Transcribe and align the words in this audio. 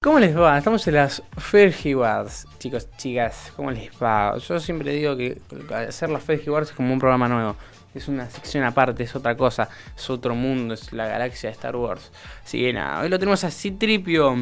¿Cómo 0.00 0.20
les 0.20 0.38
va? 0.38 0.56
Estamos 0.56 0.86
en 0.86 0.94
las 0.94 1.20
Fergie 1.38 1.96
Wars, 1.96 2.46
chicos, 2.60 2.88
chicas. 2.96 3.52
¿Cómo 3.56 3.72
les 3.72 3.90
va? 4.00 4.38
Yo 4.38 4.60
siempre 4.60 4.92
digo 4.92 5.16
que 5.16 5.40
hacer 5.88 6.08
las 6.08 6.22
Fergie 6.22 6.52
Wars 6.52 6.68
es 6.68 6.76
como 6.76 6.92
un 6.92 7.00
programa 7.00 7.26
nuevo. 7.26 7.56
Es 7.92 8.06
una 8.06 8.30
sección 8.30 8.62
aparte, 8.62 9.02
es 9.02 9.16
otra 9.16 9.36
cosa, 9.36 9.68
es 9.96 10.08
otro 10.08 10.36
mundo, 10.36 10.74
es 10.74 10.92
la 10.92 11.08
galaxia 11.08 11.50
de 11.50 11.54
Star 11.54 11.74
Wars. 11.74 12.12
Así 12.44 12.60
que 12.60 12.72
nada, 12.72 13.00
hoy 13.00 13.08
lo 13.08 13.18
tenemos 13.18 13.42
a 13.42 13.50
Citripio, 13.50 14.36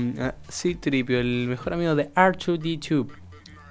Citripio, 0.51 1.21
el 1.21 1.47
mejor 1.49 1.73
amigo 1.73 1.95
de 1.95 2.13
R2D2. 2.13 3.09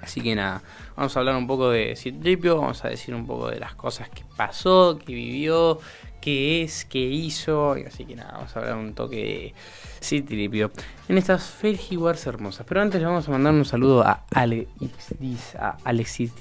Así 0.02 0.20
que 0.22 0.34
nada, 0.34 0.62
vamos 0.96 1.16
a 1.16 1.20
hablar 1.20 1.36
un 1.36 1.46
poco 1.46 1.70
de 1.70 1.94
Citripio, 1.94 2.58
vamos 2.60 2.84
a 2.84 2.88
decir 2.88 3.14
un 3.14 3.28
poco 3.28 3.48
de 3.48 3.60
las 3.60 3.76
cosas 3.76 4.08
que 4.08 4.24
pasó, 4.36 4.98
que 4.98 5.14
vivió, 5.14 5.78
qué 6.26 6.64
es, 6.64 6.84
qué 6.84 6.98
hizo. 6.98 7.76
Así 7.86 8.04
que 8.04 8.16
nada, 8.16 8.32
vamos 8.32 8.56
a 8.56 8.58
hablar 8.58 8.74
un 8.74 8.94
toque 8.94 9.16
de 9.16 9.54
Citripio 10.02 10.72
en 11.08 11.18
estas 11.18 11.44
Fergie 11.44 11.96
Wars 11.96 12.26
hermosas. 12.26 12.66
Pero 12.68 12.82
antes 12.82 13.00
le 13.00 13.06
vamos 13.06 13.28
a 13.28 13.30
mandar 13.30 13.54
un 13.54 13.64
saludo 13.64 14.02
a 14.02 14.24
Alexis, 14.34 15.54
a 15.54 15.76
Alexis 15.84 16.32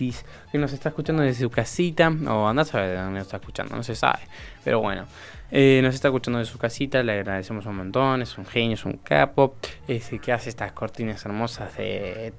que 0.51 0.57
nos 0.57 0.73
está 0.73 0.89
escuchando 0.89 1.21
desde 1.21 1.43
su 1.43 1.51
casita. 1.51 2.11
O 2.27 2.47
anda 2.47 2.63
a 2.63 2.65
saber 2.65 2.89
de 2.89 2.95
dónde 2.95 3.19
nos 3.19 3.27
está 3.27 3.37
escuchando, 3.37 3.75
no 3.75 3.83
se 3.83 3.93
sabe. 3.93 4.21
Pero 4.63 4.79
bueno, 4.79 5.05
eh, 5.51 5.79
nos 5.83 5.95
está 5.95 6.07
escuchando 6.07 6.39
de 6.39 6.45
su 6.45 6.57
casita, 6.57 7.03
le 7.03 7.13
agradecemos 7.13 7.65
un 7.65 7.77
montón, 7.77 8.21
es 8.21 8.37
un 8.37 8.45
genio, 8.45 8.73
es 8.73 8.85
un 8.85 8.97
capo, 8.97 9.55
es 9.87 10.09
que 10.21 10.31
hace 10.31 10.49
estas 10.49 10.71
cortinas 10.71 11.23
hermosas 11.25 11.77
de 11.77 12.33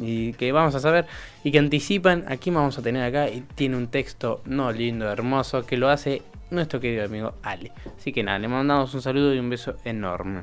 y 0.00 0.32
que 0.34 0.52
vamos 0.52 0.74
a 0.74 0.80
saber 0.80 1.06
y 1.42 1.50
que 1.50 1.58
anticipan 1.58 2.24
a 2.28 2.36
quién 2.36 2.54
vamos 2.54 2.78
a 2.78 2.82
tener 2.82 3.04
acá 3.04 3.28
y 3.28 3.40
tiene 3.54 3.76
un 3.76 3.88
texto 3.88 4.42
no 4.44 4.70
lindo, 4.70 5.10
hermoso, 5.10 5.64
que 5.64 5.76
lo 5.76 5.88
hace 5.88 6.22
nuestro 6.50 6.80
querido 6.80 7.04
amigo 7.04 7.34
Ale. 7.42 7.72
Así 7.98 8.12
que 8.12 8.22
nada, 8.22 8.38
le 8.38 8.48
mandamos 8.48 8.92
un 8.94 9.02
saludo 9.02 9.34
y 9.34 9.38
un 9.38 9.50
beso 9.50 9.76
enorme. 9.84 10.42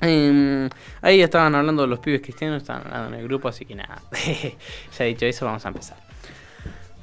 Eh, 0.00 0.68
ahí 1.02 1.20
estaban 1.20 1.54
hablando 1.54 1.82
de 1.82 1.88
los 1.88 1.98
pibes 1.98 2.20
cristianos, 2.20 2.62
estaban 2.62 2.86
hablando 2.86 3.08
en 3.08 3.14
el 3.20 3.24
grupo, 3.24 3.48
así 3.48 3.64
que 3.64 3.74
nada, 3.74 4.00
ya 4.98 5.04
dicho 5.04 5.26
eso, 5.26 5.44
vamos 5.44 5.64
a 5.64 5.68
empezar. 5.68 6.07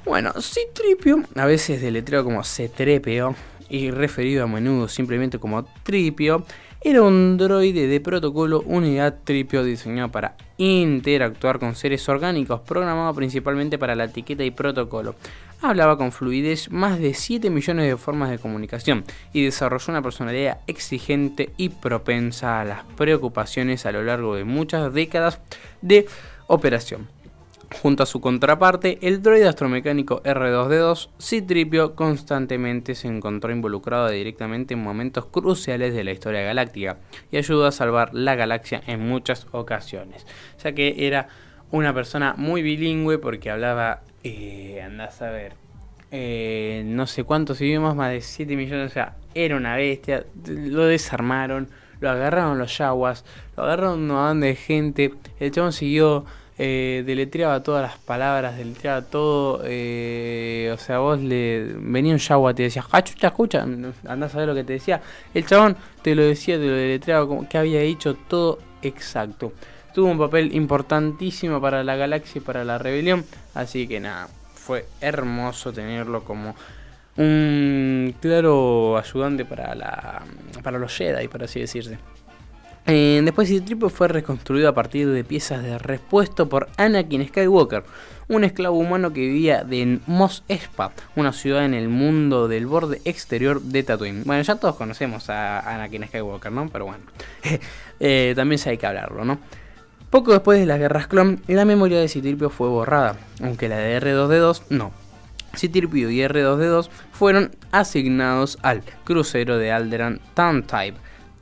Bueno, 0.06 0.32
Citripio, 0.40 1.24
a 1.34 1.46
veces 1.46 1.82
deletreado 1.82 2.24
como 2.24 2.44
Cetrepeo 2.44 3.34
y 3.68 3.90
referido 3.90 4.44
a 4.44 4.46
menudo 4.46 4.86
simplemente 4.86 5.40
como 5.40 5.64
Tripio, 5.82 6.46
era 6.80 7.02
un 7.02 7.36
droide 7.36 7.88
de 7.88 8.00
protocolo 8.00 8.62
unidad 8.66 9.16
Tripio 9.24 9.64
diseñado 9.64 10.12
para 10.12 10.36
interactuar 10.58 11.58
con 11.58 11.74
seres 11.74 12.08
orgánicos, 12.08 12.60
programado 12.60 13.12
principalmente 13.14 13.78
para 13.78 13.96
la 13.96 14.04
etiqueta 14.04 14.44
y 14.44 14.52
protocolo. 14.52 15.16
Hablaba 15.60 15.98
con 15.98 16.12
fluidez 16.12 16.70
más 16.70 17.00
de 17.00 17.12
7 17.12 17.50
millones 17.50 17.88
de 17.88 17.96
formas 17.96 18.30
de 18.30 18.38
comunicación 18.38 19.04
y 19.32 19.42
desarrolló 19.42 19.90
una 19.90 20.02
personalidad 20.02 20.60
exigente 20.68 21.50
y 21.56 21.70
propensa 21.70 22.60
a 22.60 22.64
las 22.64 22.84
preocupaciones 22.96 23.84
a 23.86 23.92
lo 23.92 24.04
largo 24.04 24.36
de 24.36 24.44
muchas 24.44 24.94
décadas 24.94 25.40
de 25.82 26.06
operación. 26.46 27.15
Junto 27.82 28.04
a 28.04 28.06
su 28.06 28.20
contraparte, 28.20 28.98
el 29.02 29.22
droide 29.22 29.48
astromecánico 29.48 30.22
R2D2, 30.22 31.08
Citripio 31.20 31.96
constantemente 31.96 32.94
se 32.94 33.08
encontró 33.08 33.50
involucrado 33.50 34.08
directamente 34.08 34.74
en 34.74 34.82
momentos 34.82 35.26
cruciales 35.26 35.92
de 35.92 36.04
la 36.04 36.12
historia 36.12 36.42
galáctica 36.42 36.98
y 37.32 37.38
ayudó 37.38 37.66
a 37.66 37.72
salvar 37.72 38.14
la 38.14 38.36
galaxia 38.36 38.82
en 38.86 39.00
muchas 39.00 39.48
ocasiones, 39.50 40.26
ya 40.62 40.72
que 40.72 41.06
era 41.06 41.28
una 41.72 41.92
persona 41.92 42.34
muy 42.36 42.62
bilingüe 42.62 43.18
porque 43.18 43.50
hablaba, 43.50 44.02
eh, 44.22 44.80
andás 44.84 45.20
a 45.22 45.30
ver, 45.30 45.54
eh, 46.12 46.84
no 46.86 47.08
sé 47.08 47.24
cuántos 47.24 47.60
idiomas, 47.60 47.96
más 47.96 48.12
de 48.12 48.20
7 48.20 48.54
millones, 48.54 48.92
o 48.92 48.94
sea, 48.94 49.16
era 49.34 49.56
una 49.56 49.74
bestia, 49.74 50.24
lo 50.46 50.86
desarmaron, 50.86 51.68
lo 51.98 52.10
agarraron 52.10 52.58
los 52.58 52.78
yaguas, 52.78 53.24
lo 53.56 53.64
agarraron 53.64 54.02
una 54.02 54.14
banda 54.14 54.46
de 54.46 54.54
gente, 54.54 55.14
el 55.40 55.50
chabón 55.50 55.72
siguió 55.72 56.24
eh, 56.58 57.02
deletreaba 57.04 57.62
todas 57.62 57.82
las 57.82 57.98
palabras, 57.98 58.56
deletreaba 58.56 59.02
todo. 59.02 59.60
Eh, 59.64 60.70
o 60.74 60.78
sea, 60.78 60.98
vos 60.98 61.20
le 61.20 61.74
venía 61.78 62.12
un 62.12 62.18
Yagua, 62.18 62.54
te 62.54 62.64
decía, 62.64 62.84
ah, 62.90 63.02
escucha, 63.04 63.66
andás 64.06 64.34
a 64.34 64.38
ver 64.38 64.48
lo 64.48 64.54
que 64.54 64.64
te 64.64 64.74
decía. 64.74 65.00
El 65.34 65.44
chabón 65.46 65.76
te 66.02 66.14
lo 66.14 66.22
decía, 66.22 66.56
te 66.56 66.66
lo 66.66 66.74
deletreaba, 66.74 67.26
como 67.26 67.48
que 67.48 67.58
había 67.58 67.80
dicho 67.80 68.14
todo 68.14 68.58
exacto. 68.82 69.52
Tuvo 69.94 70.10
un 70.10 70.18
papel 70.18 70.54
importantísimo 70.54 71.60
para 71.60 71.82
la 71.84 71.96
galaxia 71.96 72.38
y 72.38 72.42
para 72.42 72.64
la 72.64 72.78
rebelión. 72.78 73.24
Así 73.54 73.86
que 73.86 74.00
nada, 74.00 74.28
fue 74.54 74.86
hermoso 75.00 75.72
tenerlo 75.72 76.24
como 76.24 76.54
un 77.16 78.14
claro 78.20 78.98
ayudante 78.98 79.44
para, 79.44 79.74
la, 79.74 80.22
para 80.62 80.78
los 80.78 80.94
Jedi, 80.94 81.28
por 81.28 81.44
así 81.44 81.60
decirse. 81.60 81.98
Después 82.86 83.48
Citripio 83.48 83.88
fue 83.88 84.06
reconstruido 84.06 84.68
a 84.68 84.74
partir 84.74 85.08
de 85.08 85.24
piezas 85.24 85.62
de 85.62 85.76
repuesto 85.76 86.48
por 86.48 86.68
Anakin 86.76 87.26
Skywalker, 87.26 87.82
un 88.28 88.44
esclavo 88.44 88.78
humano 88.78 89.12
que 89.12 89.20
vivía 89.20 89.66
en 89.68 90.02
Mos 90.06 90.44
Espa, 90.46 90.92
una 91.16 91.32
ciudad 91.32 91.64
en 91.64 91.74
el 91.74 91.88
mundo 91.88 92.46
del 92.46 92.66
borde 92.66 93.00
exterior 93.04 93.60
de 93.60 93.82
Tatooine. 93.82 94.22
Bueno, 94.24 94.42
ya 94.42 94.56
todos 94.56 94.76
conocemos 94.76 95.30
a 95.30 95.60
Anakin 95.74 96.06
Skywalker, 96.06 96.52
¿no? 96.52 96.68
Pero 96.68 96.86
bueno, 96.86 97.02
eh, 98.00 98.34
también 98.36 98.60
se 98.60 98.70
hay 98.70 98.78
que 98.78 98.86
hablarlo, 98.86 99.24
¿no? 99.24 99.38
Poco 100.10 100.32
después 100.32 100.60
de 100.60 100.66
las 100.66 100.78
guerras 100.78 101.08
clon, 101.08 101.42
la 101.48 101.64
memoria 101.64 101.98
de 101.98 102.08
Citripio 102.08 102.50
fue 102.50 102.68
borrada, 102.68 103.16
aunque 103.42 103.68
la 103.68 103.78
de 103.78 104.00
R2D2 104.00 104.62
no. 104.70 104.92
Citripio 105.56 106.10
y 106.10 106.18
R2D2 106.20 106.88
fueron 107.10 107.50
asignados 107.72 108.58
al 108.62 108.82
crucero 109.04 109.58
de 109.58 109.72
Alderan 109.72 110.20
Type 110.34 110.98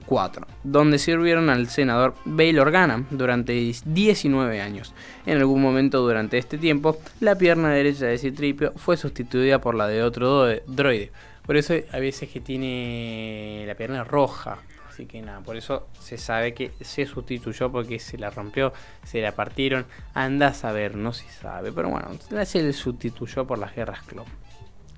4, 0.07 0.47
donde 0.63 0.99
sirvieron 0.99 1.51
al 1.51 1.69
senador 1.69 2.15
Bail 2.25 2.59
Organa 2.59 3.05
durante 3.11 3.53
19 3.53 4.61
años. 4.61 4.95
En 5.27 5.39
algún 5.39 5.63
momento 5.63 6.01
durante 6.01 6.39
este 6.39 6.59
tiempo, 6.59 6.99
la 7.21 7.37
pierna 7.37 7.71
derecha 7.71 8.07
de 8.07 8.19
Citripio 8.19 8.73
fue 8.77 8.97
sustituida 8.97 9.61
por 9.61 9.75
la 9.75 9.89
de 9.89 10.03
otro 10.03 10.47
droide. 10.67 11.13
Por 11.47 11.57
eso 11.57 11.75
a 11.93 11.99
veces 11.99 12.31
que 12.31 12.41
tiene 12.41 13.65
la 13.67 13.75
pierna 13.75 14.05
roja. 14.05 14.59
Así 14.89 15.07
que 15.07 15.21
nada, 15.21 15.41
por 15.41 15.57
eso 15.57 15.89
se 15.99 16.19
sabe 16.19 16.55
que 16.55 16.71
se 16.81 17.05
sustituyó 17.05 17.71
porque 17.73 17.99
se 17.99 18.17
la 18.17 18.31
rompió, 18.31 18.73
se 19.03 19.21
la 19.21 19.33
partieron. 19.33 19.87
Anda 20.15 20.49
a 20.49 20.55
saber, 20.55 20.97
no 20.97 21.13
se 21.13 21.29
sabe. 21.29 21.73
Pero 21.73 21.91
bueno, 21.91 22.09
se 22.45 22.63
le 22.63 22.73
sustituyó 22.73 23.45
por 23.45 23.59
las 23.59 23.75
guerras 23.75 24.03
Clon. 24.03 24.27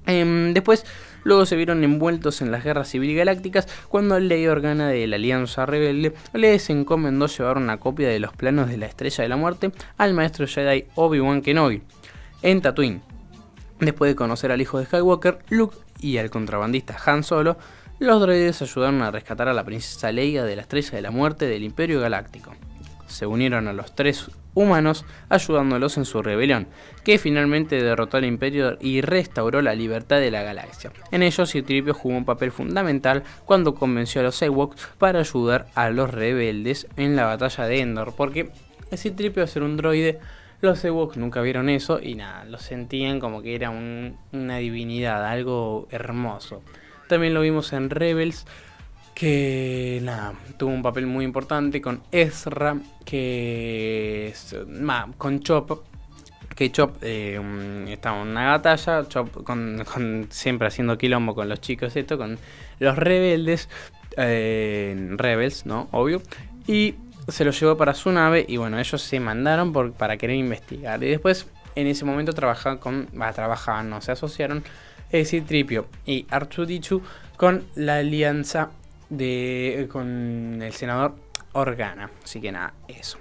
Em, 0.06 0.54
después, 0.54 0.86
luego 1.24 1.46
se 1.46 1.56
vieron 1.56 1.82
envueltos 1.84 2.40
en 2.40 2.52
las 2.52 2.64
guerras 2.64 2.88
civil 2.88 3.16
galácticas 3.16 3.66
cuando 3.88 4.18
Ley 4.18 4.46
Organa 4.46 4.88
de 4.88 5.06
la 5.06 5.16
Alianza 5.16 5.66
Rebelde 5.66 6.14
les 6.32 6.70
encomendó 6.70 7.26
llevar 7.26 7.58
una 7.58 7.78
copia 7.78 8.08
de 8.08 8.20
los 8.20 8.32
planos 8.32 8.68
de 8.68 8.76
la 8.76 8.86
Estrella 8.86 9.22
de 9.22 9.28
la 9.28 9.36
Muerte 9.36 9.72
al 9.98 10.14
maestro 10.14 10.46
Jedi 10.46 10.86
Obi-Wan 10.94 11.42
Kenobi 11.42 11.82
en 12.42 12.62
Tatooine. 12.62 13.02
Después 13.80 14.10
de 14.10 14.16
conocer 14.16 14.52
al 14.52 14.60
hijo 14.60 14.78
de 14.78 14.86
Skywalker, 14.86 15.38
Luke 15.50 15.76
y 16.00 16.16
al 16.18 16.30
contrabandista 16.30 16.96
Han 17.04 17.24
Solo, 17.24 17.58
los 17.98 18.20
droides 18.20 18.62
ayudaron 18.62 19.02
a 19.02 19.10
rescatar 19.10 19.48
a 19.48 19.54
la 19.54 19.64
princesa 19.64 20.12
Leia 20.12 20.44
de 20.44 20.54
la 20.54 20.62
Estrella 20.62 20.92
de 20.92 21.02
la 21.02 21.10
Muerte 21.10 21.46
del 21.46 21.64
Imperio 21.64 22.00
Galáctico. 22.00 22.54
Se 23.06 23.26
unieron 23.26 23.68
a 23.68 23.72
los 23.72 23.94
tres 23.94 24.30
humanos 24.56 25.04
ayudándolos 25.28 25.96
en 25.98 26.04
su 26.04 26.22
rebelión, 26.22 26.66
que 27.04 27.18
finalmente 27.18 27.80
derrotó 27.80 28.16
al 28.16 28.24
imperio 28.24 28.76
y 28.80 29.02
restauró 29.02 29.62
la 29.62 29.76
libertad 29.76 30.18
de 30.18 30.32
la 30.32 30.42
galaxia. 30.42 30.90
En 31.12 31.22
ello 31.22 31.46
Citripio 31.46 31.94
jugó 31.94 32.16
un 32.16 32.24
papel 32.24 32.50
fundamental 32.50 33.22
cuando 33.44 33.76
convenció 33.76 34.22
a 34.22 34.24
los 34.24 34.42
Ewoks 34.42 34.88
para 34.98 35.20
ayudar 35.20 35.68
a 35.76 35.90
los 35.90 36.10
rebeldes 36.10 36.88
en 36.96 37.14
la 37.14 37.26
batalla 37.26 37.66
de 37.66 37.80
Endor, 37.80 38.14
porque 38.16 38.50
Citripio 38.96 39.46
ser 39.46 39.62
un 39.62 39.76
droide 39.76 40.18
los 40.62 40.82
Ewoks 40.84 41.18
nunca 41.18 41.42
vieron 41.42 41.68
eso 41.68 42.00
y 42.02 42.14
nada, 42.14 42.46
lo 42.46 42.58
sentían 42.58 43.20
como 43.20 43.42
que 43.42 43.54
era 43.54 43.70
una 43.70 44.56
divinidad, 44.56 45.24
algo 45.26 45.86
hermoso. 45.90 46.62
También 47.08 47.34
lo 47.34 47.42
vimos 47.42 47.72
en 47.72 47.90
Rebels, 47.90 48.46
que 49.16 50.02
tuvo 50.58 50.72
un 50.72 50.82
papel 50.82 51.06
muy 51.06 51.24
importante 51.24 51.80
con 51.80 52.02
Ezra, 52.12 52.76
que 53.02 54.28
es, 54.28 54.54
con 55.16 55.40
Chop, 55.40 55.86
que 56.54 56.70
Chop 56.70 56.98
eh, 57.00 57.40
estaba 57.88 58.20
en 58.20 58.28
una 58.28 58.50
batalla, 58.50 59.08
Chop 59.08 59.42
con, 59.42 60.26
siempre 60.28 60.68
haciendo 60.68 60.98
quilombo 60.98 61.34
con 61.34 61.48
los 61.48 61.62
chicos, 61.62 61.96
esto, 61.96 62.18
con 62.18 62.38
los 62.78 62.96
rebeldes, 62.96 63.70
eh, 64.18 65.14
Rebels, 65.16 65.64
¿no? 65.64 65.88
Obvio, 65.92 66.20
y 66.66 66.96
se 67.26 67.46
lo 67.46 67.52
llevó 67.52 67.74
para 67.78 67.94
su 67.94 68.12
nave 68.12 68.44
y 68.46 68.58
bueno, 68.58 68.78
ellos 68.78 69.00
se 69.00 69.18
mandaron 69.18 69.72
por, 69.72 69.94
para 69.94 70.18
querer 70.18 70.36
investigar. 70.36 71.02
Y 71.02 71.08
después, 71.08 71.46
en 71.74 71.86
ese 71.86 72.04
momento, 72.04 72.34
trabajaban 72.34 72.76
con, 72.76 73.06
trabajaban, 73.34 73.88
no, 73.88 74.02
se 74.02 74.12
asociaron 74.12 74.62
Tripio 75.46 75.86
y 76.04 76.26
Artudichu 76.28 77.00
con 77.38 77.64
la 77.76 77.96
alianza 77.96 78.72
de, 79.08 79.88
con 79.90 80.60
el 80.62 80.72
senador 80.72 81.14
Organa. 81.52 82.10
Así 82.22 82.40
que 82.40 82.52
nada, 82.52 82.74
eso. 82.88 83.18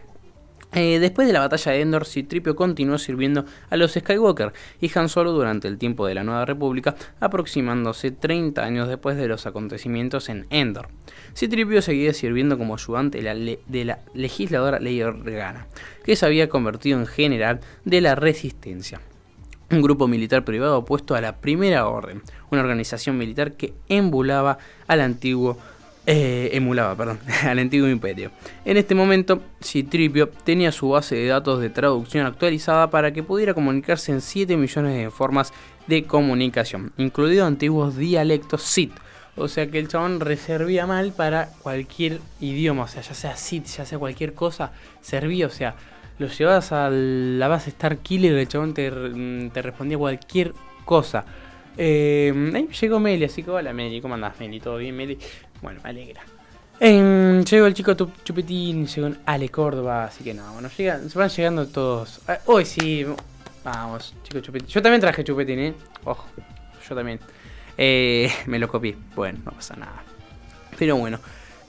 Eh, 0.76 1.00
después 1.00 1.26
de 1.26 1.34
la 1.34 1.40
batalla 1.40 1.72
de 1.72 1.82
Endor, 1.82 2.06
Citripio 2.06 2.54
continuó 2.54 2.98
sirviendo 2.98 3.46
a 3.70 3.78
los 3.78 3.94
Skywalker 3.94 4.52
y 4.82 4.92
Han 4.98 5.08
Solo 5.08 5.32
durante 5.32 5.70
el 5.70 5.78
tiempo 5.78 6.06
de 6.06 6.16
la 6.16 6.26
Nueva 6.26 6.44
República, 6.44 6.96
aproximándose 7.22 8.12
30 8.12 8.62
años 8.62 8.90
después 8.90 9.16
de 9.16 9.30
los 9.30 9.46
acontecimientos 9.46 10.28
en 10.28 10.48
Endor. 10.50 10.90
Citripio 11.34 11.82
seguía 11.82 12.14
sirviendo 12.14 12.58
como 12.58 12.76
ayudante 12.76 13.22
de 13.22 13.86
la, 13.86 14.00
legisladora 14.14 14.80
Leia 14.80 15.08
Organa, 15.08 15.68
que 16.04 16.18
se 16.18 16.26
había 16.26 16.50
convertido 16.50 17.00
en 17.00 17.08
general 17.08 17.62
de 17.86 18.02
la 18.02 18.16
Resistencia 18.16 19.00
un 19.72 19.82
grupo 19.82 20.08
militar 20.08 20.46
privado 20.46 20.78
opuesto 20.78 21.16
a 21.16 21.22
la 21.22 21.38
Primera 21.38 21.88
Orden, 21.88 22.22
una 22.52 22.62
organización 22.62 23.18
militar 23.18 23.54
que 23.54 23.74
emulaba 23.90 24.60
al 24.88 25.02
antiguo 25.02 25.58
eh, 26.08 26.50
emulaba, 26.54 26.96
perdón, 26.96 27.20
al 27.44 27.60
antiguo 27.60 27.90
imperio. 27.90 28.32
En 28.64 28.78
este 28.78 28.94
momento, 28.94 29.42
Citripio 29.64 30.30
tenía 30.30 30.72
su 30.72 30.90
base 30.90 31.16
de 31.16 31.28
datos 31.28 31.60
de 31.60 31.70
traducción 31.70 32.26
actualizada 32.26 32.90
para 32.90 33.12
que 33.12 33.24
pudiera 33.24 33.54
comunicarse 33.54 34.12
en 34.12 34.22
7 34.22 34.56
millones 34.58 34.98
de 34.98 35.10
formas 35.10 35.52
de 35.88 36.04
comunicación, 36.04 36.94
incluidos 36.98 37.48
antiguos 37.48 37.96
dialectos 37.98 38.62
Sith. 38.64 38.94
O 39.38 39.48
sea 39.50 39.68
que 39.68 39.80
el 39.80 39.90
chabón 39.90 40.22
reservía 40.22 40.86
mal 40.86 41.12
para 41.12 41.50
cualquier 41.62 42.20
idioma, 42.40 42.84
o 42.84 42.88
sea, 42.88 43.02
ya 43.02 43.14
sea 43.14 43.36
Sith, 43.36 43.66
ya 43.66 43.86
sea 43.86 44.00
cualquier 44.00 44.34
cosa, 44.34 44.72
servía, 45.02 45.48
o 45.48 45.50
sea, 45.50 45.76
lo 46.20 46.28
llevabas 46.28 46.72
a 46.72 46.90
la 46.90 47.48
base 47.50 47.72
Star 47.72 47.98
Killer 47.98 48.34
el 48.36 48.48
chabón 48.48 48.74
te, 48.74 48.90
te 49.54 49.62
respondía 49.62 49.98
cualquier 49.98 50.54
cosa. 50.86 51.26
Eh, 51.78 52.52
ahí 52.54 52.70
llegó 52.80 53.00
Meli, 53.00 53.26
así 53.26 53.44
que 53.44 53.52
hola 53.52 53.74
Meli, 53.74 54.00
¿cómo 54.00 54.14
andás 54.14 54.40
Meli? 54.40 54.60
¿Todo 54.60 54.78
bien 54.78 54.96
Meli? 54.96 55.18
Bueno, 55.66 55.82
me 55.84 55.90
alegra. 55.90 56.22
llegó 56.80 57.66
el 57.66 57.74
chico 57.74 57.96
Chupetín, 58.24 58.86
llegó 58.86 59.16
Ale 59.26 59.50
Córdoba, 59.50 60.04
así 60.04 60.24
que 60.24 60.32
no, 60.32 60.54
bueno, 60.54 60.70
llegan, 60.78 61.10
se 61.10 61.18
van 61.18 61.28
llegando 61.28 61.66
todos. 61.66 62.22
Ah, 62.28 62.38
hoy 62.46 62.66
sí, 62.66 63.04
vamos, 63.64 64.14
chico 64.22 64.42
Chupetín. 64.42 64.68
Yo 64.68 64.80
también 64.84 65.02
traje 65.02 65.24
Chupetín, 65.24 65.58
¿eh? 65.58 65.74
Ojo, 66.04 66.28
yo 66.88 66.96
también. 66.96 67.20
Eh, 67.80 68.32
me 68.46 68.60
lo 68.60 68.68
copié, 68.68 68.96
bueno, 69.16 69.40
no 69.44 69.54
pasa 69.54 69.76
nada. 69.76 70.04
Pero 70.78 70.98
bueno, 70.98 71.20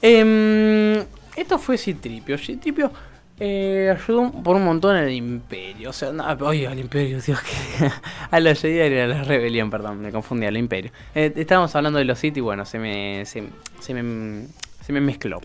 eh, 0.02 1.02
esto 1.34 1.58
fue 1.58 1.78
Citripio. 1.78 2.36
Citripio 2.36 2.92
eh, 3.38 3.94
ayudó 3.94 4.32
por 4.32 4.56
un 4.56 4.64
montón 4.64 4.96
al 4.96 5.10
imperio. 5.10 5.90
O 5.90 5.92
sea, 5.92 6.12
no, 6.12 6.24
oye, 6.46 6.66
al 6.66 6.78
imperio, 6.78 7.20
Dios 7.20 7.40
que. 7.40 7.90
a 8.30 8.40
la 8.40 8.54
Jedi 8.54 8.94
y 8.94 8.98
a 8.98 9.06
la 9.06 9.24
rebelión, 9.24 9.70
perdón, 9.70 10.00
me 10.00 10.10
confundí, 10.10 10.46
al 10.46 10.56
imperio. 10.56 10.90
Eh, 11.14 11.32
estábamos 11.36 11.74
hablando 11.76 11.98
de 11.98 12.04
los 12.04 12.18
Sith 12.18 12.36
y 12.36 12.40
bueno, 12.40 12.64
se 12.64 12.78
me, 12.78 13.24
se, 13.26 13.42
me, 13.42 14.46
se 14.80 14.92
me 14.92 15.00
mezcló. 15.00 15.40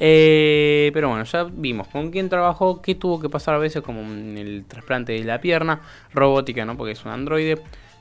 Eh, 0.00 0.90
pero 0.94 1.08
bueno, 1.08 1.24
ya 1.24 1.44
vimos 1.50 1.88
con 1.88 2.10
quién 2.10 2.28
trabajó, 2.28 2.80
qué 2.80 2.94
tuvo 2.94 3.20
que 3.20 3.28
pasar 3.28 3.54
a 3.54 3.58
veces, 3.58 3.82
como 3.82 4.00
el 4.02 4.64
trasplante 4.68 5.12
de 5.12 5.24
la 5.24 5.40
pierna, 5.40 5.80
robótica, 6.14 6.64
¿no? 6.64 6.76
Porque 6.76 6.92
es 6.92 7.04
un 7.04 7.10
androide. 7.10 7.60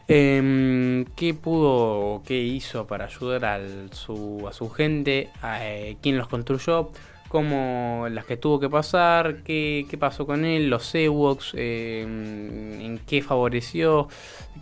Eh, 0.09 1.05
¿Qué 1.15 1.33
pudo, 1.33 2.21
qué 2.25 2.39
hizo 2.39 2.87
para 2.87 3.05
ayudar 3.05 3.45
a 3.45 3.59
su, 3.91 4.47
a 4.47 4.53
su 4.53 4.69
gente? 4.69 5.29
Eh, 5.43 5.97
¿Quién 6.01 6.17
los 6.17 6.27
construyó? 6.27 6.91
Como 7.27 8.07
las 8.09 8.25
que 8.25 8.37
tuvo 8.37 8.59
que 8.59 8.69
pasar, 8.69 9.43
qué, 9.43 9.85
qué 9.89 9.97
pasó 9.97 10.25
con 10.25 10.45
él, 10.45 10.69
los 10.69 10.93
Ewoks, 10.95 11.53
eh, 11.55 12.01
en 12.03 12.99
qué 13.05 13.21
favoreció, 13.21 14.07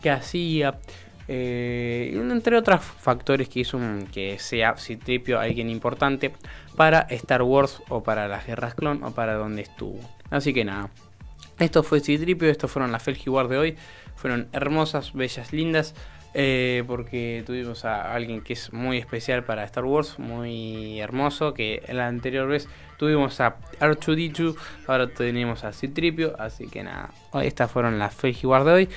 qué 0.01 0.09
hacía, 0.09 0.79
eh, 1.27 2.11
entre 2.13 2.57
otros 2.57 2.81
factores 2.81 3.49
que 3.49 3.61
hizo 3.61 3.79
que 4.11 4.37
sea 4.37 4.75
Citripio 4.77 5.39
alguien 5.39 5.69
importante 5.69 6.33
para 6.75 7.01
Star 7.09 7.41
Wars 7.41 7.81
o 7.89 8.03
para 8.03 8.27
las 8.27 8.45
guerras 8.45 8.75
clon 8.75 9.03
o 9.03 9.11
para 9.11 9.33
donde 9.33 9.63
estuvo. 9.63 9.99
Así 10.29 10.53
que 10.53 10.65
nada, 10.65 10.89
esto 11.57 11.83
fue 11.83 11.99
Citripio, 11.99 12.49
estos 12.49 12.69
fueron 12.71 12.91
las 12.91 13.01
Felgi 13.01 13.29
War 13.29 13.47
de 13.47 13.57
hoy, 13.57 13.75
fueron 14.15 14.47
hermosas, 14.51 15.13
bellas, 15.13 15.53
lindas. 15.53 15.95
Eh, 16.37 16.83
porque 16.85 17.43
tuvimos 17.45 17.85
a 17.85 18.13
alguien 18.13 18.41
que 18.41 18.51
es 18.51 18.73
muy 18.73 18.97
especial 18.97 19.45
para 19.45 19.63
Star 19.63 19.85
Wars, 19.85 20.19
muy 20.19 20.99
hermoso, 20.99 21.53
que 21.53 21.81
la 21.87 22.07
anterior 22.07 22.45
vez 22.45 22.67
tuvimos 22.97 23.39
a 23.39 23.55
R2D2, 23.79 24.57
ahora 24.85 25.07
tenemos 25.07 25.63
a 25.63 25.71
Citripio, 25.71 26.35
así 26.37 26.67
que 26.67 26.83
nada, 26.83 27.11
estas 27.41 27.71
fueron 27.71 27.99
las 27.99 28.17
War 28.43 28.65
de 28.65 28.71
hoy. 28.73 28.89